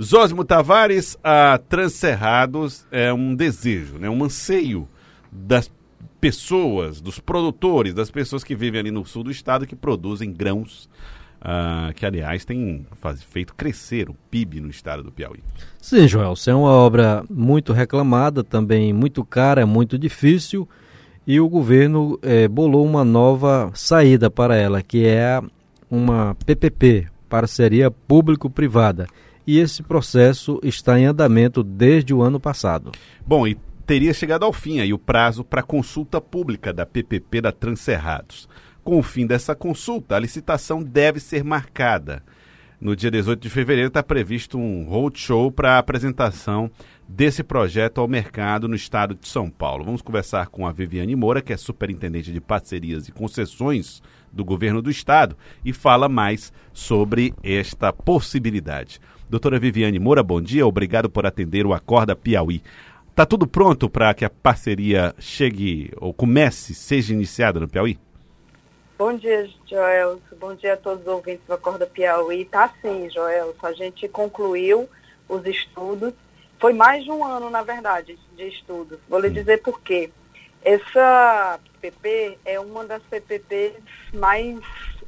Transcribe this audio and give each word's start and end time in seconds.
Zósimo 0.00 0.42
Tavares, 0.42 1.18
a 1.22 1.58
Transcerrados 1.68 2.86
é 2.90 3.12
um 3.12 3.34
desejo, 3.34 3.98
né, 3.98 4.08
um 4.08 4.24
anseio 4.24 4.88
das 5.30 5.70
pessoas, 6.18 6.98
dos 6.98 7.18
produtores, 7.18 7.92
das 7.92 8.10
pessoas 8.10 8.42
que 8.42 8.54
vivem 8.54 8.80
ali 8.80 8.90
no 8.90 9.04
sul 9.04 9.22
do 9.22 9.30
estado 9.30 9.66
que 9.66 9.76
produzem 9.76 10.32
grãos, 10.32 10.88
uh, 11.42 11.92
que 11.92 12.06
aliás 12.06 12.42
tem 12.42 12.86
faz, 13.02 13.22
feito 13.22 13.54
crescer 13.54 14.08
o 14.08 14.16
PIB 14.30 14.60
no 14.60 14.70
estado 14.70 15.02
do 15.02 15.12
Piauí. 15.12 15.40
Sim, 15.78 16.08
Joel, 16.08 16.32
é 16.46 16.54
uma 16.54 16.70
obra 16.70 17.22
muito 17.28 17.74
reclamada, 17.74 18.42
também 18.42 18.94
muito 18.94 19.22
cara, 19.22 19.66
muito 19.66 19.98
difícil, 19.98 20.66
e 21.26 21.38
o 21.38 21.48
governo 21.50 22.18
eh, 22.22 22.48
bolou 22.48 22.84
uma 22.84 23.04
nova 23.04 23.70
saída 23.74 24.30
para 24.30 24.56
ela, 24.56 24.82
que 24.82 25.06
é 25.06 25.40
uma 25.90 26.34
PPP, 26.46 27.08
parceria 27.28 27.90
público-privada 27.90 29.06
e 29.46 29.58
esse 29.58 29.82
processo 29.82 30.60
está 30.62 30.98
em 30.98 31.06
andamento 31.06 31.62
desde 31.62 32.14
o 32.14 32.22
ano 32.22 32.38
passado. 32.38 32.92
Bom, 33.26 33.46
e 33.46 33.56
teria 33.86 34.14
chegado 34.14 34.44
ao 34.44 34.52
fim 34.52 34.80
aí 34.80 34.92
o 34.92 34.98
prazo 34.98 35.44
para 35.44 35.62
consulta 35.62 36.20
pública 36.20 36.72
da 36.72 36.86
PPP 36.86 37.40
da 37.40 37.52
Transerrados. 37.52 38.48
Com 38.84 38.98
o 38.98 39.02
fim 39.02 39.26
dessa 39.26 39.54
consulta, 39.54 40.16
a 40.16 40.18
licitação 40.18 40.82
deve 40.82 41.20
ser 41.20 41.44
marcada. 41.44 42.22
No 42.80 42.96
dia 42.96 43.12
18 43.12 43.40
de 43.40 43.48
fevereiro 43.48 43.86
está 43.86 44.02
previsto 44.02 44.58
um 44.58 44.84
roadshow 44.84 45.52
para 45.52 45.74
a 45.74 45.78
apresentação 45.78 46.68
desse 47.08 47.44
projeto 47.44 48.00
ao 48.00 48.08
mercado 48.08 48.66
no 48.66 48.74
estado 48.74 49.14
de 49.14 49.28
São 49.28 49.48
Paulo. 49.48 49.84
Vamos 49.84 50.02
conversar 50.02 50.48
com 50.48 50.66
a 50.66 50.72
Viviane 50.72 51.14
Moura, 51.14 51.40
que 51.40 51.52
é 51.52 51.56
superintendente 51.56 52.32
de 52.32 52.40
parcerias 52.40 53.06
e 53.06 53.12
concessões 53.12 54.02
do 54.32 54.44
governo 54.44 54.82
do 54.82 54.90
estado, 54.90 55.36
e 55.64 55.72
fala 55.72 56.08
mais 56.08 56.52
sobre 56.72 57.32
esta 57.44 57.92
possibilidade. 57.92 58.98
Doutora 59.32 59.58
Viviane 59.58 59.98
Moura, 59.98 60.22
bom 60.22 60.42
dia, 60.42 60.66
obrigado 60.66 61.08
por 61.08 61.24
atender 61.24 61.64
o 61.64 61.72
Acorda 61.72 62.14
Piauí. 62.14 62.62
Está 63.08 63.24
tudo 63.24 63.46
pronto 63.46 63.88
para 63.88 64.12
que 64.12 64.26
a 64.26 64.28
parceria 64.28 65.14
chegue 65.18 65.90
ou 65.96 66.12
comece, 66.12 66.74
seja 66.74 67.14
iniciada 67.14 67.58
no 67.58 67.66
Piauí? 67.66 67.98
Bom 68.98 69.16
dia, 69.16 69.48
Joel. 69.66 70.20
Bom 70.38 70.54
dia 70.54 70.74
a 70.74 70.76
todos 70.76 71.00
os 71.00 71.06
ouvintes 71.06 71.40
do 71.46 71.54
Acorda 71.54 71.86
Piauí. 71.86 72.44
Tá 72.44 72.74
sim, 72.82 73.08
Joel. 73.08 73.54
A 73.62 73.72
gente 73.72 74.06
concluiu 74.06 74.86
os 75.26 75.46
estudos. 75.46 76.12
Foi 76.60 76.74
mais 76.74 77.02
de 77.02 77.10
um 77.10 77.24
ano, 77.24 77.48
na 77.48 77.62
verdade, 77.62 78.18
de 78.36 78.48
estudos. 78.48 78.98
Vou 79.08 79.18
lhe 79.18 79.30
dizer 79.30 79.62
por 79.62 79.80
quê. 79.80 80.10
Essa 80.62 81.58
PPP 81.80 82.36
é 82.44 82.60
uma 82.60 82.84
das 82.84 83.02
PPPs 83.04 83.82
mais 84.12 84.58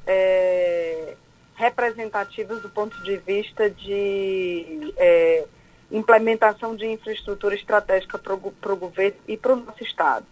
é, 0.07 1.15
representativas 1.55 2.61
do 2.61 2.69
ponto 2.69 3.01
de 3.03 3.17
vista 3.19 3.71
de 3.71 4.93
é, 4.97 5.47
implementação 5.91 6.75
de 6.75 6.87
infraestrutura 6.87 7.55
estratégica 7.55 8.19
para 8.19 8.35
o 8.35 8.77
governo 8.77 9.19
e 9.29 9.37
para 9.37 9.53
o 9.53 9.57
nosso 9.57 9.83
Estado. 9.83 10.27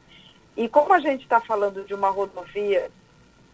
E 0.56 0.69
como 0.69 0.92
a 0.92 1.01
gente 1.01 1.23
está 1.23 1.41
falando 1.41 1.84
de 1.84 1.95
uma 1.95 2.11
rodovia 2.11 2.91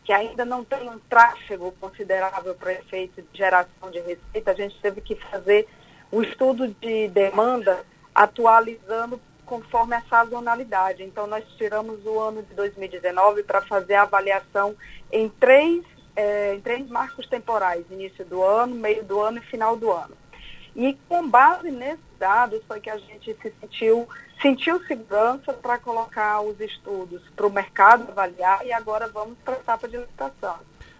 que 0.05 0.12
ainda 0.12 0.44
não 0.44 0.64
tem 0.64 0.88
um 0.88 0.98
tráfego 1.00 1.70
considerável 1.78 2.55
para 2.55 2.72
efeito 2.72 3.20
de 3.20 3.38
geração 3.38 3.91
de 3.91 4.00
receita, 4.00 4.50
a 4.50 4.55
gente 4.55 4.80
teve 4.80 5.03
que 5.03 5.14
fazer 5.14 5.69
o 6.10 6.19
um 6.19 6.22
estudo 6.22 6.69
de 6.80 7.08
demanda 7.08 7.84
atualizando 8.14 9.20
conforme 9.44 9.94
a 9.94 10.03
sazonalidade. 10.08 11.03
Então, 11.03 11.27
nós 11.27 11.44
tiramos 11.56 12.05
o 12.06 12.19
ano 12.20 12.42
de 12.42 12.55
2019 12.55 13.42
para 13.42 13.60
fazer 13.62 13.94
a 13.94 14.03
avaliação 14.03 14.75
em 15.12 15.28
três 15.28 15.84
é, 16.19 16.56
em 16.56 16.61
três 16.61 16.88
marcos 16.88 17.28
temporais, 17.28 17.84
início 17.92 18.24
do 18.24 18.42
ano, 18.42 18.74
meio 18.74 19.05
do 19.05 19.20
ano 19.20 19.38
e 19.38 19.42
final 19.42 19.77
do 19.77 19.92
ano. 19.92 20.16
E 20.75 20.98
com 21.08 21.28
base 21.28 21.70
nesses 21.70 22.05
dados 22.19 22.60
foi 22.66 22.80
que 22.80 22.91
a 22.91 22.98
gente 22.98 23.36
se 23.41 23.52
sentiu, 23.60 24.08
sentiu 24.42 24.84
segurança 24.84 25.52
para 25.52 25.78
colocar 25.78 26.41
os 26.41 26.58
estudos 26.60 27.22
para 27.36 27.47
o 27.47 27.52
mercado 27.52 28.10
avaliar 28.10 28.66
e 28.66 28.72
agora 28.72 29.06
vamos 29.06 29.38
para 29.44 29.54
a 29.54 29.59
etapa 29.59 29.87
de 29.87 29.97
licitação. 29.97 30.56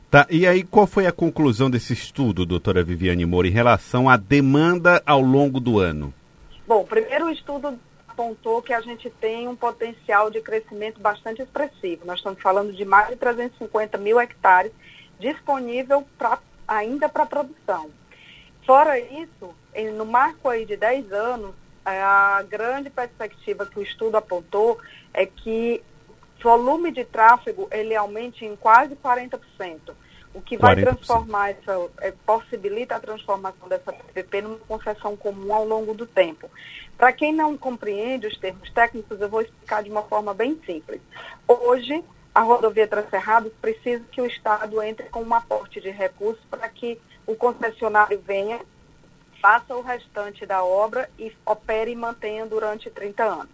Tá, 0.09 0.25
e 0.31 0.47
aí 0.47 0.63
qual 0.63 0.87
foi 0.87 1.07
a 1.07 1.13
conclusão 1.13 1.69
desse 1.69 1.93
estudo, 1.93 2.47
doutora 2.47 2.85
Viviane 2.85 3.27
Moura, 3.27 3.49
em 3.49 3.51
relação 3.51 4.09
à 4.09 4.17
demanda 4.17 5.03
ao 5.05 5.21
longo 5.21 5.59
do 5.59 5.81
ano? 5.81 6.15
Bom, 6.67 6.85
primeiro 6.85 7.27
o 7.27 7.31
estudo 7.31 7.77
apontou 8.07 8.63
que 8.63 8.73
a 8.73 8.81
gente 8.81 9.11
tem 9.11 9.49
um 9.49 9.57
potencial 9.57 10.31
de 10.31 10.41
crescimento 10.41 11.01
bastante 11.01 11.43
expressivo. 11.43 12.07
Nós 12.07 12.19
estamos 12.19 12.41
falando 12.41 12.73
de 12.73 12.85
mais 12.85 13.09
de 13.09 13.17
350 13.17 13.99
mil 13.99 14.21
hectares 14.21 14.73
disponível 15.19 16.07
pra, 16.17 16.39
ainda 16.67 17.09
para 17.09 17.27
produção. 17.27 17.91
Fora 18.67 18.99
isso, 18.99 19.55
no 19.97 20.05
marco 20.05 20.49
aí 20.49 20.67
de 20.67 20.77
10 20.77 21.13
anos, 21.13 21.55
é, 21.87 22.03
a 22.03 22.45
grande 22.47 22.91
perspectiva 22.91 23.65
que 23.65 23.79
o 23.79 23.83
estudo 23.83 24.17
apontou 24.17 24.79
é 25.15 25.25
que 25.25 25.83
volume 26.43 26.93
de 26.93 27.05
tráfego 27.05 27.67
ele 27.71 27.97
aumente 27.97 28.45
em 28.45 28.55
quase 28.55 28.95
40%, 28.95 29.41
o 30.35 30.43
que 30.43 30.57
vai 30.57 30.77
40%. 30.77 30.83
transformar 30.83 31.51
essa, 31.51 31.89
é, 32.01 32.13
possibilita 32.27 32.95
a 32.95 33.01
transformação 33.01 33.69
dessa 33.69 33.93
PPP 33.93 34.43
numa 34.43 34.59
concessão 34.59 35.17
comum 35.17 35.53
ao 35.53 35.65
longo 35.65 35.95
do 35.95 36.07
tempo. 36.07 36.51
Para 36.97 37.13
quem 37.13 37.33
não 37.33 37.57
compreende 37.57 38.27
os 38.27 38.37
termos 38.37 38.71
técnicos, 38.71 39.21
eu 39.21 39.29
vou 39.29 39.41
explicar 39.41 39.83
de 39.83 39.91
uma 39.91 40.03
forma 40.03 40.35
bem 40.35 40.61
simples. 40.67 41.01
Hoje, 41.47 42.05
a 42.39 42.43
rodovia 42.43 42.87
Transcerrados 42.87 43.53
precisa 43.61 44.05
que 44.13 44.21
o 44.21 44.27
Estado 44.27 44.81
entre 44.81 45.09
com 45.09 45.25
um 45.25 45.35
aporte 45.35 45.81
de 45.81 45.91
recursos 45.91 46.45
para 46.49 46.69
que 46.69 46.97
o 47.27 47.35
concessionário 47.35 48.23
venha, 48.25 48.61
faça 49.43 49.75
o 49.75 49.83
restante 49.83 50.47
da 50.47 50.63
obra 50.63 51.11
e 51.19 51.35
opere 51.45 51.91
e 51.91 51.97
mantenha 51.97 52.47
durante 52.47 52.89
30 52.91 53.25
anos. 53.25 53.51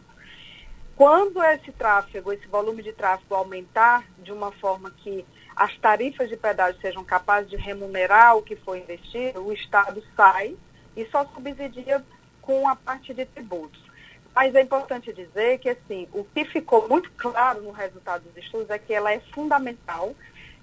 Quando 0.94 1.42
esse 1.42 1.72
tráfego, 1.72 2.30
esse 2.30 2.46
volume 2.46 2.82
de 2.82 2.92
tráfego 2.92 3.34
aumentar 3.34 4.04
de 4.18 4.30
uma 4.30 4.52
forma 4.52 4.90
que 4.90 5.24
as 5.56 5.74
tarifas 5.78 6.28
de 6.28 6.36
pedágio 6.36 6.78
sejam 6.82 7.02
capazes 7.02 7.48
de 7.48 7.56
remunerar 7.56 8.36
o 8.36 8.42
que 8.42 8.54
foi 8.54 8.80
investido, 8.80 9.46
o 9.46 9.52
Estado 9.54 10.04
sai 10.14 10.58
e 10.94 11.06
só 11.06 11.24
subsidia 11.32 12.04
com 12.42 12.68
a 12.68 12.76
parte 12.76 13.14
de 13.14 13.24
tributos. 13.24 13.83
Mas 14.34 14.54
é 14.54 14.62
importante 14.62 15.12
dizer 15.12 15.58
que, 15.58 15.68
assim, 15.68 16.08
o 16.12 16.24
que 16.24 16.44
ficou 16.44 16.88
muito 16.88 17.10
claro 17.16 17.62
no 17.62 17.70
resultado 17.70 18.24
dos 18.24 18.36
estudos 18.44 18.68
é 18.68 18.78
que 18.78 18.92
ela 18.92 19.12
é 19.12 19.20
fundamental. 19.32 20.14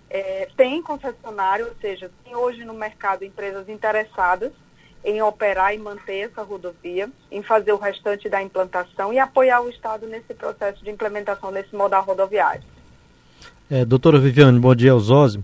É, 0.09 0.49
tem 0.57 0.81
concessionário, 0.81 1.67
ou 1.67 1.75
seja, 1.79 2.11
tem 2.23 2.35
hoje 2.35 2.65
no 2.65 2.73
mercado 2.73 3.23
empresas 3.23 3.69
interessadas 3.69 4.51
em 5.03 5.21
operar 5.21 5.73
e 5.73 5.77
manter 5.77 6.29
essa 6.29 6.43
rodovia, 6.43 7.09
em 7.31 7.41
fazer 7.41 7.71
o 7.71 7.77
restante 7.77 8.29
da 8.29 8.41
implantação 8.41 9.11
e 9.11 9.17
apoiar 9.17 9.61
o 9.61 9.69
Estado 9.69 10.05
nesse 10.05 10.33
processo 10.33 10.83
de 10.83 10.91
implementação 10.91 11.51
desse 11.51 11.75
modal 11.75 12.03
rodoviário. 12.03 12.63
É, 13.69 13.85
doutora 13.85 14.19
Viviane, 14.19 14.59
bom 14.59 14.75
dia, 14.75 14.93
Osósimo. 14.93 15.43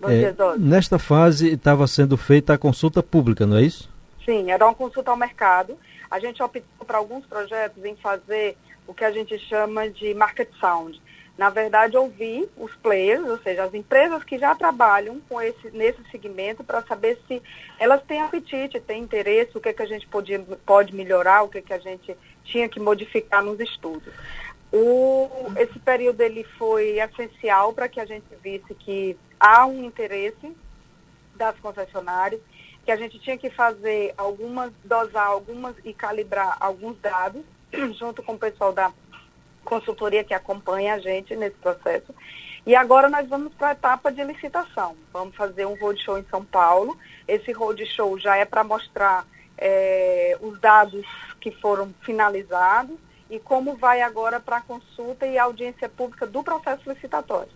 Bom 0.00 0.10
é, 0.10 0.18
dia, 0.18 0.30
Osósimo. 0.32 0.66
Nesta 0.66 0.98
fase 0.98 1.54
estava 1.54 1.86
sendo 1.86 2.16
feita 2.16 2.54
a 2.54 2.58
consulta 2.58 3.02
pública, 3.02 3.46
não 3.46 3.56
é 3.56 3.62
isso? 3.62 3.88
Sim, 4.24 4.50
era 4.50 4.66
uma 4.66 4.74
consulta 4.74 5.10
ao 5.10 5.16
mercado. 5.16 5.78
A 6.10 6.18
gente 6.18 6.42
optou 6.42 6.86
para 6.86 6.98
alguns 6.98 7.26
projetos 7.26 7.84
em 7.84 7.96
fazer 7.96 8.56
o 8.86 8.94
que 8.94 9.04
a 9.04 9.10
gente 9.10 9.38
chama 9.38 9.88
de 9.88 10.14
market 10.14 10.48
sound. 10.58 11.00
Na 11.36 11.50
verdade, 11.50 11.96
ouvir 11.96 12.50
os 12.56 12.74
players, 12.76 13.24
ou 13.28 13.38
seja, 13.38 13.62
as 13.62 13.72
empresas 13.72 14.24
que 14.24 14.38
já 14.38 14.56
trabalham 14.56 15.20
com 15.28 15.40
esse, 15.40 15.70
nesse 15.70 16.02
segmento 16.10 16.64
para 16.64 16.82
saber 16.82 17.16
se 17.28 17.40
elas 17.78 18.02
têm 18.02 18.20
apetite, 18.20 18.80
têm 18.80 19.04
interesse, 19.04 19.56
o 19.56 19.60
que, 19.60 19.68
é 19.68 19.72
que 19.72 19.82
a 19.82 19.86
gente 19.86 20.08
pode, 20.08 20.36
pode 20.66 20.92
melhorar, 20.92 21.42
o 21.42 21.48
que, 21.48 21.58
é 21.58 21.62
que 21.62 21.72
a 21.72 21.78
gente 21.78 22.16
tinha 22.42 22.68
que 22.68 22.80
modificar 22.80 23.40
nos 23.40 23.60
estudos. 23.60 24.12
O, 24.72 25.28
esse 25.56 25.78
período 25.78 26.20
ele 26.22 26.42
foi 26.58 26.98
essencial 26.98 27.72
para 27.72 27.88
que 27.88 28.00
a 28.00 28.04
gente 28.04 28.26
visse 28.42 28.74
que 28.74 29.16
há 29.38 29.64
um 29.64 29.84
interesse 29.84 30.52
das 31.36 31.56
concessionárias 31.60 32.40
que 32.88 32.92
a 32.92 32.96
gente 32.96 33.18
tinha 33.18 33.36
que 33.36 33.50
fazer 33.50 34.14
algumas, 34.16 34.72
dosar 34.82 35.26
algumas 35.26 35.76
e 35.84 35.92
calibrar 35.92 36.56
alguns 36.58 36.98
dados, 37.00 37.42
junto 37.98 38.22
com 38.22 38.32
o 38.32 38.38
pessoal 38.38 38.72
da 38.72 38.90
consultoria 39.62 40.24
que 40.24 40.32
acompanha 40.32 40.94
a 40.94 40.98
gente 40.98 41.36
nesse 41.36 41.56
processo. 41.56 42.14
E 42.64 42.74
agora 42.74 43.10
nós 43.10 43.28
vamos 43.28 43.52
para 43.52 43.68
a 43.68 43.72
etapa 43.72 44.10
de 44.10 44.24
licitação. 44.24 44.96
Vamos 45.12 45.36
fazer 45.36 45.66
um 45.66 45.78
roadshow 45.78 46.16
em 46.16 46.24
São 46.30 46.42
Paulo. 46.42 46.96
Esse 47.26 47.52
roadshow 47.52 48.18
já 48.18 48.38
é 48.38 48.46
para 48.46 48.64
mostrar 48.64 49.26
é, 49.58 50.38
os 50.40 50.58
dados 50.58 51.04
que 51.42 51.50
foram 51.50 51.94
finalizados 52.00 52.96
e 53.30 53.38
como 53.38 53.76
vai 53.76 54.00
agora 54.00 54.40
para 54.40 54.58
a 54.58 54.60
consulta 54.60 55.26
e 55.26 55.38
audiência 55.38 55.88
pública 55.88 56.26
do 56.26 56.42
processo 56.42 56.88
licitatório. 56.88 57.48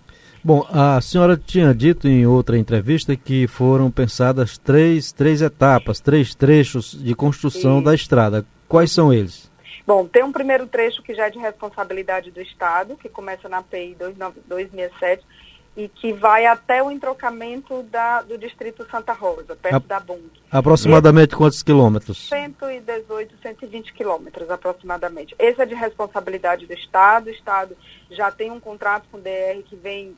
Bom, 0.45 0.67
a 0.71 1.01
senhora 1.01 1.37
tinha 1.37 1.75
dito 1.75 2.09
em 2.09 2.27
outra 2.27 2.59
entrevista 2.59 3.17
que 3.17 3.47
foram 3.47 3.91
pensadas 3.91 4.59
três, 4.59 5.13
três 5.13 5.41
etapas, 5.41 6.01
três 6.01 6.35
trechos 6.35 6.93
de 7.01 7.15
construção 7.15 7.83
da 7.83 7.95
estrada. 7.95 8.45
Quais 8.69 8.91
são 8.91 9.13
eles? 9.13 9.51
Bom, 9.87 10.07
tem 10.07 10.23
um 10.23 10.33
primeiro 10.33 10.67
trecho 10.67 11.03
que 11.03 11.15
já 11.15 11.27
é 11.27 11.31
de 11.31 11.39
responsabilidade 11.39 12.31
do 12.31 12.41
Estado, 12.41 12.97
que 12.97 13.09
começa 13.09 13.49
na 13.49 13.63
PI 13.63 13.97
267 14.49 15.25
e 15.77 15.89
que 15.89 16.13
vai 16.13 16.45
até 16.45 16.83
o 16.83 16.91
entrocamento 16.91 17.83
da, 17.85 18.21
do 18.23 18.37
Distrito 18.37 18.87
Santa 18.91 19.13
Rosa, 19.13 19.57
perto 19.57 19.77
a, 19.77 19.79
da 19.79 20.01
Bung. 20.01 20.31
Aproximadamente 20.51 21.35
quantos 21.35 21.63
quilômetros? 21.63 22.29
118, 22.29 23.35
120 23.43 23.93
quilômetros 23.95 24.51
aproximadamente. 24.51 25.35
Esse 25.39 25.63
é 25.63 25.67
de 25.67 25.75
responsabilidade 25.75 26.67
do 26.67 26.73
Estado. 26.75 27.29
O 27.29 27.31
Estado 27.31 27.77
já 28.11 28.31
tem 28.31 28.51
um 28.51 28.61
contrato 28.61 29.05
com 29.11 29.17
o 29.17 29.21
DR 29.21 29.63
que 29.65 29.77
vem 29.77 30.15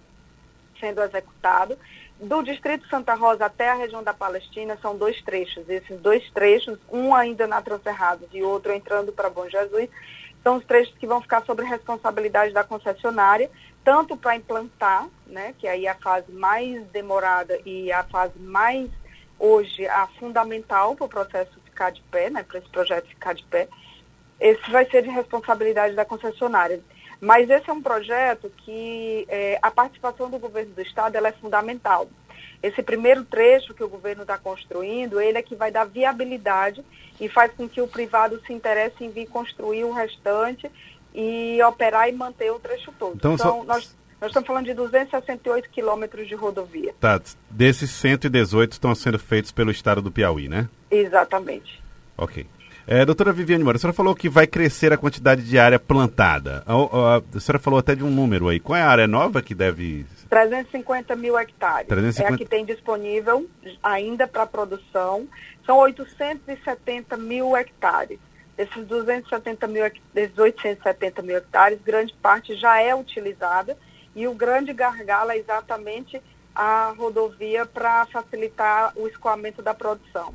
sendo 0.81 1.01
executado. 1.03 1.79
Do 2.21 2.43
Distrito 2.43 2.89
Santa 2.89 3.15
Rosa 3.15 3.47
até 3.47 3.71
a 3.71 3.75
região 3.75 4.03
da 4.03 4.15
Palestina 4.15 4.77
são 4.83 4.97
dois 4.97 5.21
trechos. 5.23 5.69
Esses 5.69 6.01
dois 6.01 6.29
trechos, 6.31 6.79
um 6.91 7.15
ainda 7.15 7.47
na 7.47 7.63
Transcerrados 7.63 8.29
e 8.33 8.43
outro 8.43 8.73
entrando 8.73 9.13
para 9.13 9.31
Bom 9.31 9.49
Jesus, 9.49 9.89
são 10.43 10.59
os 10.59 10.65
trechos 10.65 10.95
que 10.99 11.07
vão 11.07 11.23
ficar 11.23 11.43
sob 11.45 11.65
responsabilidade 11.65 12.53
da 12.53 12.63
concessionária, 12.63 13.51
tanto 13.85 14.17
para 14.17 14.37
implantar, 14.37 15.07
né, 15.27 15.55
que 15.59 15.69
aí 15.69 15.87
é 15.87 15.91
a 15.91 15.95
fase 15.95 16.33
mais 16.33 16.85
demorada 16.87 17.59
e 17.67 17.93
a 17.93 18.03
fase 18.05 18.39
mais, 18.39 18.89
hoje, 19.39 19.87
a 19.87 20.07
fundamental 20.19 20.97
para 20.97 21.05
o 21.05 21.09
processo 21.09 21.61
ficar 21.65 21.91
de 21.91 22.01
pé, 22.11 22.31
né, 22.31 22.43
para 22.43 22.59
esse 22.59 22.69
projeto 22.69 23.07
ficar 23.09 23.35
de 23.35 23.45
pé, 23.45 23.69
esse 24.41 24.71
vai 24.71 24.89
ser 24.89 25.03
de 25.03 25.11
responsabilidade 25.11 25.95
da 25.95 26.05
concessionária. 26.05 26.81
Mas 27.21 27.49
esse 27.49 27.69
é 27.71 27.73
um 27.73 27.83
projeto 27.83 28.51
que 28.59 29.27
é, 29.29 29.59
a 29.63 29.71
participação 29.71 30.31
do 30.31 30.39
governo 30.39 30.75
do 30.75 30.83
estado 30.83 31.17
ela 31.17 31.29
é 31.29 31.33
fundamental. 31.33 32.09
Esse 32.63 32.83
primeiro 32.83 33.25
trecho 33.25 33.75
que 33.75 33.85
o 33.85 33.89
governo 33.89 34.23
está 34.23 34.39
construindo, 34.39 35.21
ele 35.21 35.39
é 35.39 35.43
que 35.43 35.55
vai 35.55 35.71
dar 35.71 35.85
viabilidade 35.85 36.85
e 37.21 37.29
faz 37.29 37.53
com 37.53 37.69
que 37.69 37.81
o 37.81 37.87
privado 37.87 38.41
se 38.47 38.53
interesse 38.53 39.05
em 39.05 39.11
vir 39.11 39.27
construir 39.27 39.85
o 39.85 39.93
restante 39.93 40.71
e 41.15 41.63
operar 41.63 42.09
e 42.09 42.13
manter 42.13 42.51
o 42.51 42.59
trecho 42.59 42.93
todo. 42.99 43.15
Então, 43.15 43.35
então 43.35 43.61
só... 43.61 43.65
nós, 43.65 43.97
nós 44.21 44.31
estamos 44.31 44.47
falando 44.47 44.67
de 44.67 44.75
268 44.75 45.71
quilômetros 45.71 46.27
de 46.27 46.35
rodovia. 46.35 46.95
Tá, 46.99 47.21
desses 47.49 47.91
118 47.91 48.73
estão 48.73 48.95
sendo 48.95 49.19
feitos 49.19 49.53
pelo 49.53 49.71
estado 49.71 50.03
do 50.03 50.11
Piauí, 50.11 50.49
né? 50.49 50.69
Exatamente. 50.91 51.83
Ok. 52.17 52.47
É, 52.87 53.03
doutora 53.05 53.33
Viviane 53.33 53.65
Moura, 53.65 53.77
a 53.77 53.81
senhora 53.81 53.97
falou 53.97 54.15
que 54.15 54.29
vai 54.29 54.47
crescer 54.47 54.93
a 54.93 54.99
quantidade 54.99 55.43
de 55.43 55.59
área 55.59 55.79
plantada. 55.79 56.63
A, 56.67 56.75
a, 56.75 57.17
a, 57.17 57.41
senhora 57.41 57.59
falou 57.59 57.79
até 57.79 57.95
de 57.95 58.05
um 58.05 58.11
número 58.11 58.49
aí. 58.49 58.61
Qual 58.61 58.77
é 58.77 58.83
a 58.83 58.89
área 58.89 59.07
nova 59.07 59.41
que 59.41 59.55
deve. 59.55 60.05
350 60.29 61.17
mil 61.17 61.39
hectares. 61.39 61.89
350... 61.89 62.31
É 62.31 62.35
a 62.35 62.39
que 62.39 62.45
tem 62.45 62.65
disponível 62.65 63.49
ainda 63.83 64.27
para 64.27 64.45
produção. 64.45 65.27
São 65.65 65.79
870 65.79 67.17
mil 67.17 67.57
hectares. 67.57 68.19
Desses 68.57 68.87
270 68.87 69.67
mil, 69.67 69.83
desses 70.13 70.39
870 70.39 71.23
mil 71.23 71.37
hectares, 71.37 71.81
grande 71.83 72.15
parte 72.23 72.55
já 72.55 72.81
é 72.81 72.95
utilizada 72.95 73.77
e 74.15 74.29
o 74.29 74.35
grande 74.35 74.73
gargalo 74.73 75.33
é 75.33 75.39
exatamente 75.39 76.23
a 76.55 76.95
rodovia 76.97 77.67
para 77.67 78.07
facilitar 78.07 78.93
o 78.97 79.09
escoamento 79.09 79.61
da 79.61 79.75
produção. 79.75 80.33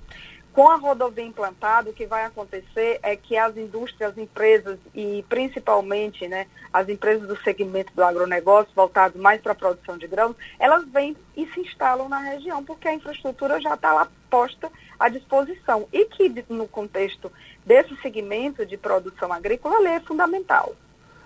Com 0.53 0.67
a 0.67 0.75
rodovia 0.75 1.23
implantada, 1.23 1.89
o 1.89 1.93
que 1.93 2.05
vai 2.05 2.25
acontecer 2.25 2.99
é 3.03 3.15
que 3.15 3.37
as 3.37 3.55
indústrias, 3.55 4.11
as 4.11 4.17
empresas 4.17 4.79
e 4.95 5.23
principalmente 5.29 6.27
né, 6.27 6.47
as 6.73 6.89
empresas 6.89 7.27
do 7.27 7.37
segmento 7.43 7.93
do 7.95 8.03
agronegócio, 8.03 8.71
voltadas 8.75 9.19
mais 9.19 9.39
para 9.41 9.51
a 9.51 9.55
produção 9.55 9.97
de 9.97 10.07
grãos, 10.07 10.35
elas 10.59 10.85
vêm 10.89 11.15
e 11.37 11.45
se 11.47 11.61
instalam 11.61 12.09
na 12.09 12.19
região, 12.19 12.63
porque 12.63 12.87
a 12.87 12.93
infraestrutura 12.93 13.61
já 13.61 13.75
está 13.75 13.93
lá 13.93 14.07
posta 14.29 14.69
à 14.99 15.07
disposição. 15.07 15.87
E 15.93 16.05
que 16.05 16.43
no 16.49 16.67
contexto 16.67 17.31
desse 17.65 17.95
segmento 18.01 18.65
de 18.65 18.75
produção 18.75 19.31
agrícola, 19.31 19.75
ela 19.75 19.89
é 19.89 19.99
fundamental. 19.99 20.75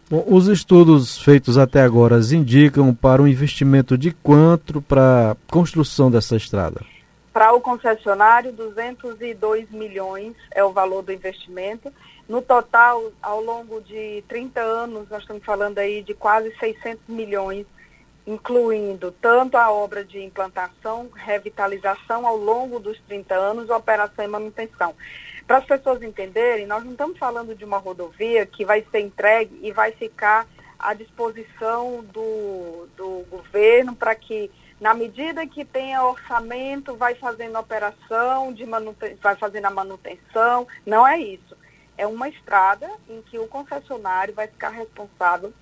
Bom, 0.09 0.23
os 0.27 0.47
estudos 0.47 1.17
feitos 1.17 1.57
até 1.57 1.81
agora 1.81 2.19
indicam 2.19 2.93
para 2.93 3.21
um 3.21 3.27
investimento 3.27 3.97
de 3.97 4.11
quanto 4.11 4.81
para 4.81 5.31
a 5.31 5.35
construção 5.49 6.11
dessa 6.11 6.35
estrada? 6.35 6.92
Para 7.33 7.51
o 7.51 7.59
concessionário, 7.59 8.53
202 8.53 9.71
milhões 9.71 10.35
é 10.51 10.63
o 10.63 10.71
valor 10.71 11.01
do 11.01 11.11
investimento. 11.11 11.91
No 12.29 12.43
total, 12.43 13.11
ao 13.19 13.41
longo 13.41 13.81
de 13.81 14.23
30 14.27 14.61
anos, 14.61 15.09
nós 15.09 15.21
estamos 15.21 15.43
falando 15.43 15.79
aí 15.79 16.03
de 16.03 16.13
quase 16.13 16.55
600 16.59 17.07
milhões, 17.07 17.65
incluindo 18.27 19.11
tanto 19.11 19.57
a 19.57 19.71
obra 19.71 20.05
de 20.05 20.21
implantação, 20.21 21.09
revitalização 21.11 22.27
ao 22.27 22.37
longo 22.37 22.79
dos 22.79 22.99
30 23.07 23.33
anos, 23.33 23.69
operação 23.71 24.23
e 24.23 24.27
manutenção. 24.27 24.93
Para 25.47 25.57
as 25.57 25.65
pessoas 25.65 26.03
entenderem, 26.03 26.67
nós 26.67 26.83
não 26.83 26.91
estamos 26.91 27.17
falando 27.17 27.55
de 27.55 27.65
uma 27.65 27.79
rodovia 27.79 28.45
que 28.45 28.63
vai 28.63 28.85
ser 28.91 28.99
entregue 28.99 29.59
e 29.63 29.71
vai 29.71 29.91
ficar 29.91 30.47
à 30.77 30.93
disposição 30.93 32.05
do, 32.13 32.87
do 32.95 33.25
governo 33.31 33.95
para 33.95 34.13
que 34.13 34.51
na 34.83 34.93
medida 34.93 35.47
que 35.47 35.63
tenha 35.63 36.03
orçamento, 36.03 36.93
vai 36.97 37.15
fazendo 37.15 37.57
operação, 37.57 38.51
de 38.51 38.65
vai 39.21 39.33
fazendo 39.37 39.63
a 39.63 39.69
manutenção. 39.69 40.67
Não 40.85 41.07
é 41.07 41.17
isso. 41.17 41.55
É 41.97 42.05
uma 42.05 42.27
estrada 42.27 42.91
em 43.07 43.21
que 43.21 43.39
o 43.39 43.47
concessionário 43.47 44.33
vai 44.33 44.45
ficar 44.45 44.71
responsável 44.71 45.53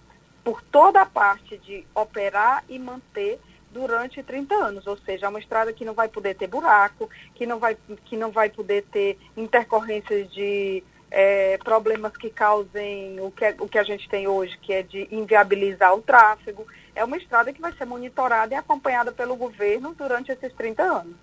por 0.43 0.59
toda 0.63 1.03
a 1.03 1.05
parte 1.05 1.55
de 1.59 1.85
operar 1.93 2.63
e 2.67 2.79
manter 2.79 3.39
durante 3.71 4.23
30 4.23 4.55
anos, 4.55 4.87
ou 4.87 4.97
seja, 4.97 5.27
é 5.27 5.29
uma 5.29 5.39
estrada 5.39 5.71
que 5.71 5.85
não 5.85 5.93
vai 5.93 6.09
poder 6.09 6.33
ter 6.33 6.47
buraco, 6.47 7.07
que 7.35 7.45
não 7.45 7.59
vai, 7.59 7.77
que 8.05 8.17
não 8.17 8.31
vai 8.31 8.49
poder 8.49 8.85
ter 8.91 9.19
intercorrências 9.37 10.33
de 10.33 10.83
é, 11.11 11.57
problemas 11.57 12.15
que 12.15 12.29
causem 12.29 13.19
o 13.19 13.29
que, 13.29 13.43
é, 13.43 13.55
o 13.59 13.67
que 13.67 13.77
a 13.77 13.83
gente 13.83 14.07
tem 14.07 14.27
hoje, 14.27 14.57
que 14.61 14.71
é 14.71 14.81
de 14.81 15.07
inviabilizar 15.11 15.93
o 15.93 16.01
tráfego. 16.01 16.65
É 16.95 17.03
uma 17.03 17.17
estrada 17.17 17.51
que 17.51 17.61
vai 17.61 17.73
ser 17.73 17.85
monitorada 17.85 18.53
e 18.53 18.57
acompanhada 18.57 19.11
pelo 19.11 19.35
governo 19.35 19.93
durante 19.93 20.31
esses 20.31 20.53
30 20.53 20.81
anos. 20.81 21.13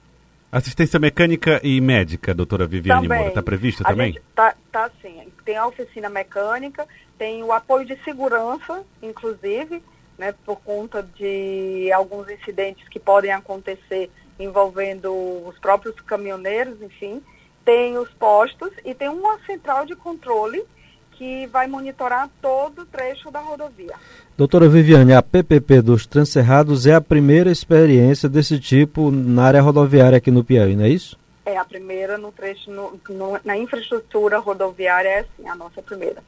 Assistência 0.53 0.99
mecânica 0.99 1.61
e 1.63 1.81
médica, 1.81 2.35
doutora 2.35 2.67
Viviane 2.67 3.03
também. 3.03 3.19
Moura, 3.19 3.31
está 3.31 3.43
prevista 3.43 3.85
também? 3.85 4.17
Está 4.17 4.55
tá, 4.71 4.91
sim. 5.03 5.31
Tem 5.45 5.57
a 5.57 5.67
oficina 5.67 6.09
mecânica, 6.09 6.87
tem 7.19 7.43
o 7.43 7.53
apoio 7.53 7.85
de 7.85 7.97
segurança, 8.03 8.83
inclusive, 9.03 9.83
né, 10.19 10.35
por 10.47 10.57
conta 10.61 11.03
de 11.03 11.91
alguns 11.93 12.31
incidentes 12.31 12.89
que 12.89 12.99
podem 12.99 13.31
acontecer 13.33 14.11
envolvendo 14.39 15.13
os 15.47 15.59
próprios 15.59 15.99
caminhoneiros, 16.01 16.81
enfim 16.81 17.23
tem 17.69 17.99
os 17.99 18.09
postos 18.15 18.71
e 18.83 18.95
tem 18.95 19.11
uma 19.11 19.39
central 19.41 19.85
de 19.85 19.95
controle 19.95 20.65
que 21.13 21.47
vai 21.49 21.67
monitorar 21.67 22.31
todo 22.41 22.81
o 22.81 22.87
trecho 22.87 23.31
da 23.31 23.41
rodovia. 23.41 23.93
Doutora 24.39 24.67
Viviane, 24.71 25.13
a 25.13 25.21
PPP 25.21 25.83
dos 25.83 26.07
Transcerrados 26.07 26.87
é 26.87 26.95
a 26.95 27.01
primeira 27.01 27.51
experiência 27.51 28.27
desse 28.27 28.59
tipo 28.59 29.11
na 29.11 29.45
área 29.45 29.61
rodoviária 29.61 30.17
aqui 30.17 30.31
no 30.31 30.43
Piauí, 30.43 30.75
não 30.75 30.85
é 30.87 30.89
isso? 30.89 31.19
É 31.45 31.59
a 31.59 31.65
primeira 31.65 32.17
no 32.17 32.33
trecho, 32.33 32.71
no, 32.71 32.99
no, 33.11 33.39
na 33.45 33.55
infraestrutura 33.59 34.39
rodoviária, 34.39 35.09
é 35.09 35.23
sim, 35.37 35.47
a 35.47 35.55
nossa 35.55 35.83
primeira. 35.83 36.23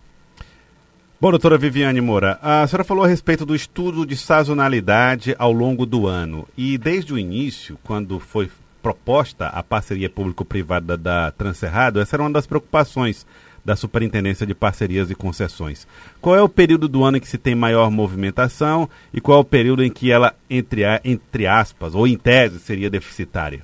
Bom, 1.18 1.30
doutora 1.30 1.56
Viviane 1.56 2.02
Moura, 2.02 2.38
a 2.42 2.66
senhora 2.66 2.85
falou 2.85 3.04
a 3.04 3.09
respeito 3.09 3.47
do 3.47 3.54
estudo 3.54 4.04
de 4.04 4.16
sazonalidade 4.16 5.35
ao 5.38 5.52
longo 5.52 5.87
do 5.87 6.06
ano. 6.06 6.47
E 6.54 6.76
desde 6.76 7.14
o 7.14 7.18
início, 7.18 7.78
quando 7.82 8.20
foi 8.20 8.50
proposta 8.82 9.46
a 9.46 9.62
parceria 9.62 10.10
público-privada 10.10 10.96
da 10.96 11.30
Transerrado, 11.30 12.00
essa 12.00 12.16
era 12.16 12.22
uma 12.22 12.30
das 12.30 12.46
preocupações 12.46 13.26
da 13.64 13.76
Superintendência 13.76 14.46
de 14.46 14.54
Parcerias 14.54 15.10
e 15.10 15.14
Concessões. 15.14 15.87
Qual 16.20 16.34
é 16.34 16.42
o 16.42 16.49
período 16.49 16.88
do 16.88 17.04
ano 17.04 17.18
em 17.18 17.20
que 17.20 17.28
se 17.28 17.38
tem 17.38 17.54
maior 17.54 17.90
movimentação 17.90 18.88
e 19.12 19.20
qual 19.20 19.38
é 19.38 19.40
o 19.40 19.44
período 19.44 19.84
em 19.84 19.90
que 19.90 20.10
ela, 20.10 20.34
entre, 20.49 20.82
entre 21.04 21.46
aspas, 21.46 21.94
ou 21.94 22.06
em 22.06 22.16
tese, 22.16 22.58
seria 22.58 22.90
deficitária? 22.90 23.62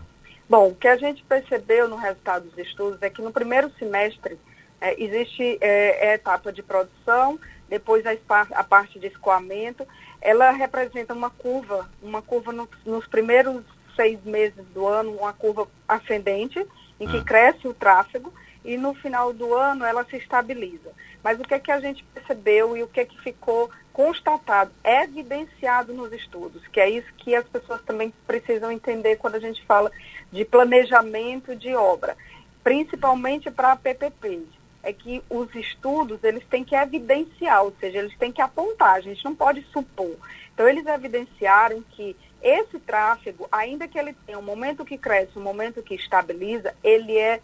Bom, 0.48 0.68
o 0.68 0.74
que 0.74 0.86
a 0.86 0.96
gente 0.96 1.24
percebeu 1.24 1.88
no 1.88 1.96
resultado 1.96 2.44
dos 2.44 2.58
estudos 2.58 3.02
é 3.02 3.10
que 3.10 3.20
no 3.20 3.32
primeiro 3.32 3.70
semestre 3.78 4.38
é, 4.80 5.02
existe 5.02 5.58
é, 5.60 6.10
a 6.10 6.14
etapa 6.14 6.52
de 6.52 6.62
produção, 6.62 7.38
depois 7.68 8.04
a, 8.06 8.12
a, 8.52 8.62
parte 8.62 8.98
de 8.98 9.08
escoamento. 9.08 9.86
Ela 10.20 10.50
representa 10.52 11.12
uma 11.12 11.30
curva, 11.30 11.88
uma 12.00 12.22
curva 12.22 12.52
no, 12.52 12.68
nos 12.84 13.06
primeiros 13.06 13.64
seis 13.96 14.22
meses 14.22 14.64
do 14.72 14.86
ano 14.86 15.16
uma 15.16 15.32
curva 15.32 15.66
ascendente, 15.88 16.64
em 17.00 17.08
que 17.08 17.16
ah. 17.16 17.24
cresce 17.24 17.66
o 17.66 17.74
tráfego, 17.74 18.32
e 18.64 18.76
no 18.76 18.94
final 18.94 19.32
do 19.32 19.54
ano 19.54 19.84
ela 19.84 20.04
se 20.04 20.16
estabiliza. 20.16 20.90
Mas 21.22 21.40
o 21.40 21.42
que 21.42 21.54
é 21.54 21.58
que 21.58 21.72
a 21.72 21.80
gente 21.80 22.04
percebeu 22.14 22.76
e 22.76 22.82
o 22.82 22.88
que 22.88 23.00
é 23.00 23.04
que 23.04 23.20
ficou 23.20 23.70
constatado, 23.92 24.70
evidenciado 24.84 25.94
nos 25.94 26.12
estudos, 26.12 26.66
que 26.68 26.78
é 26.78 26.90
isso 26.90 27.06
que 27.16 27.34
as 27.34 27.48
pessoas 27.48 27.80
também 27.82 28.12
precisam 28.26 28.70
entender 28.70 29.16
quando 29.16 29.36
a 29.36 29.40
gente 29.40 29.64
fala 29.64 29.90
de 30.30 30.44
planejamento 30.44 31.56
de 31.56 31.74
obra, 31.74 32.16
principalmente 32.62 33.50
para 33.50 33.72
a 33.72 33.76
PPP, 33.76 34.46
é 34.86 34.92
que 34.92 35.20
os 35.28 35.52
estudos 35.56 36.22
eles 36.22 36.44
têm 36.46 36.64
que 36.64 36.76
evidenciar, 36.76 37.64
ou 37.64 37.74
seja, 37.80 37.98
eles 37.98 38.16
têm 38.16 38.30
que 38.30 38.40
apontar, 38.40 38.94
a 38.94 39.00
gente 39.00 39.24
não 39.24 39.34
pode 39.34 39.60
supor. 39.72 40.16
Então 40.54 40.68
eles 40.68 40.86
evidenciaram 40.86 41.82
que 41.90 42.16
esse 42.40 42.78
tráfego, 42.78 43.48
ainda 43.50 43.88
que 43.88 43.98
ele 43.98 44.12
tenha 44.24 44.38
um 44.38 44.42
momento 44.42 44.84
que 44.84 44.96
cresce, 44.96 45.36
um 45.36 45.42
momento 45.42 45.82
que 45.82 45.96
estabiliza, 45.96 46.72
ele 46.84 47.18
é, 47.18 47.40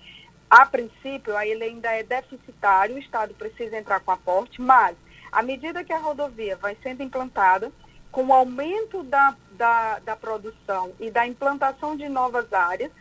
a 0.49 0.65
princípio, 0.65 1.37
ele 1.41 1.65
ainda 1.65 1.91
é 1.91 2.05
deficitário, 2.05 2.95
o 2.95 2.99
Estado 3.01 3.35
precisa 3.35 3.77
entrar 3.77 3.99
com 3.99 4.13
aporte, 4.13 4.63
mas 4.63 4.97
à 5.33 5.43
medida 5.43 5.83
que 5.83 5.93
a 5.93 5.99
rodovia 5.99 6.55
vai 6.55 6.77
sendo 6.81 7.03
implantada, 7.03 7.73
com 8.13 8.27
o 8.27 8.33
aumento 8.33 9.03
da, 9.03 9.35
da, 9.55 9.99
da 9.99 10.15
produção 10.15 10.93
e 11.01 11.11
da 11.11 11.27
implantação 11.27 11.97
de 11.97 12.09
novas 12.09 12.53
áreas, 12.53 12.93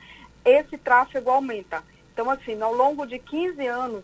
esse 0.44 0.80
tráfego 0.80 1.30
aumenta. 1.30 1.84
Então, 2.12 2.28
assim, 2.32 2.60
ao 2.60 2.74
longo 2.74 3.06
de 3.06 3.20
15 3.20 3.68
anos, 3.68 4.04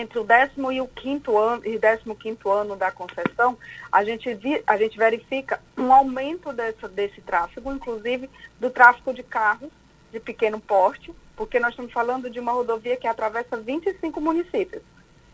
entre 0.00 0.18
o 0.18 0.24
décimo 0.24 0.70
e 0.70 0.80
o 0.80 0.86
quinto 0.86 1.36
ano 1.36 1.62
e 1.64 1.78
décimo 1.78 2.14
quinto 2.14 2.50
ano 2.50 2.76
da 2.76 2.90
concessão, 2.90 3.56
a 3.90 4.04
gente, 4.04 4.32
vi, 4.34 4.62
a 4.66 4.76
gente 4.76 4.96
verifica 4.96 5.60
um 5.76 5.92
aumento 5.92 6.52
dessa, 6.52 6.88
desse 6.88 7.20
tráfego, 7.20 7.72
inclusive 7.72 8.30
do 8.60 8.70
tráfego 8.70 9.12
de 9.12 9.22
carros 9.22 9.70
de 10.12 10.20
pequeno 10.20 10.60
porte, 10.60 11.12
porque 11.34 11.60
nós 11.60 11.70
estamos 11.70 11.92
falando 11.92 12.30
de 12.30 12.40
uma 12.40 12.52
rodovia 12.52 12.96
que 12.96 13.06
atravessa 13.06 13.56
25 13.56 14.20
municípios. 14.20 14.82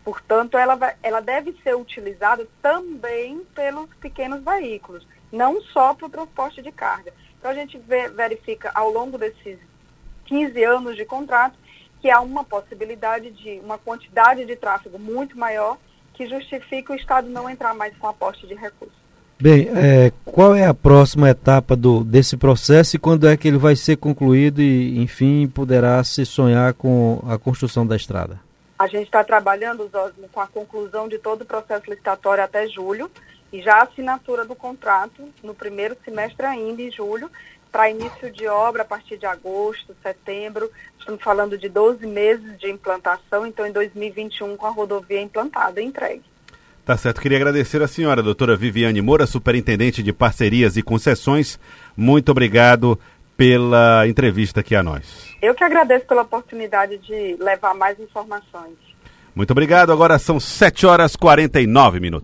Portanto, 0.03 0.57
ela, 0.57 0.75
vai, 0.75 0.95
ela 1.01 1.21
deve 1.21 1.57
ser 1.63 1.75
utilizada 1.75 2.45
também 2.61 3.41
pelos 3.55 3.89
pequenos 3.95 4.43
veículos, 4.43 5.07
não 5.31 5.61
só 5.61 5.93
para 5.93 6.07
o 6.07 6.09
transporte 6.09 6.61
de 6.61 6.71
carga. 6.71 7.13
Então, 7.39 7.49
a 7.49 7.53
gente 7.53 7.77
vê, 7.77 8.09
verifica 8.09 8.71
ao 8.75 8.89
longo 8.89 9.17
desses 9.17 9.57
15 10.25 10.63
anos 10.63 10.95
de 10.97 11.05
contrato 11.05 11.57
que 12.03 12.11
há 12.11 12.19
uma 12.19 12.43
possibilidade 12.43 13.31
de 13.31 13.61
uma 13.63 13.77
quantidade 13.77 14.43
de 14.43 14.57
tráfego 14.57 14.99
muito 14.99 15.39
maior 15.39 15.77
que 16.13 16.27
justifique 16.27 16.91
o 16.91 16.95
Estado 16.95 17.29
não 17.29 17.49
entrar 17.49 17.73
mais 17.73 17.95
com 17.95 18.09
aporte 18.09 18.45
de 18.45 18.53
recursos. 18.55 18.97
Bem, 19.39 19.69
é, 19.73 20.11
qual 20.25 20.53
é 20.53 20.65
a 20.65 20.73
próxima 20.73 21.29
etapa 21.29 21.77
do, 21.77 22.03
desse 22.03 22.35
processo 22.35 22.97
e 22.97 22.99
quando 22.99 23.25
é 23.25 23.37
que 23.37 23.47
ele 23.47 23.57
vai 23.57 23.77
ser 23.77 23.95
concluído 23.95 24.61
e, 24.61 25.01
enfim, 25.01 25.47
poderá 25.47 26.03
se 26.03 26.25
sonhar 26.25 26.73
com 26.73 27.23
a 27.25 27.37
construção 27.37 27.87
da 27.87 27.95
estrada? 27.95 28.37
A 28.77 28.87
gente 28.87 29.05
está 29.05 29.23
trabalhando, 29.23 29.89
Zosmo, 29.89 30.27
com 30.29 30.41
a 30.41 30.47
conclusão 30.47 31.07
de 31.07 31.17
todo 31.17 31.43
o 31.43 31.45
processo 31.45 31.89
licitatório 31.89 32.43
até 32.43 32.67
julho 32.67 33.09
e 33.53 33.61
já 33.61 33.75
a 33.75 33.83
assinatura 33.83 34.43
do 34.43 34.55
contrato 34.55 35.29
no 35.41 35.53
primeiro 35.53 35.95
semestre 36.03 36.45
ainda, 36.45 36.81
em 36.81 36.91
julho, 36.91 37.31
para 37.73 37.89
início 37.89 38.31
de 38.31 38.47
obra 38.47 38.83
a 38.83 38.85
partir 38.85 39.17
de 39.17 39.25
agosto, 39.25 39.95
setembro. 40.03 40.69
Estamos 40.99 41.23
falando 41.23 41.57
de 41.57 41.67
12 41.67 42.05
meses 42.05 42.57
de 42.59 42.69
implantação, 42.69 43.47
então 43.47 43.65
em 43.65 43.71
2021 43.71 44.55
com 44.55 44.67
a 44.67 44.69
rodovia 44.69 45.19
implantada 45.19 45.81
e 45.81 45.85
entregue. 45.85 46.21
Tá 46.85 46.95
certo. 46.95 47.19
Queria 47.19 47.37
agradecer 47.37 47.81
a 47.81 47.87
senhora, 47.87 48.21
doutora 48.21 48.55
Viviane 48.55 49.01
Moura, 49.01 49.25
superintendente 49.25 50.03
de 50.03 50.13
parcerias 50.13 50.77
e 50.77 50.83
concessões. 50.83 51.59
Muito 51.97 52.29
obrigado 52.29 52.99
pela 53.35 54.07
entrevista 54.07 54.59
aqui 54.59 54.75
a 54.75 54.83
nós. 54.83 55.33
Eu 55.41 55.55
que 55.55 55.63
agradeço 55.63 56.05
pela 56.05 56.21
oportunidade 56.21 56.99
de 56.99 57.37
levar 57.39 57.73
mais 57.73 57.99
informações. 57.99 58.77
Muito 59.35 59.49
obrigado. 59.49 59.91
Agora 59.91 60.19
são 60.19 60.39
7 60.39 60.85
horas 60.85 61.15
e 61.15 61.17
49 61.17 61.99
minutos. 61.99 62.21